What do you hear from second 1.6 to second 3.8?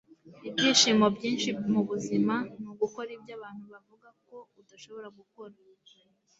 mubuzima ni ugukora ibyo abantu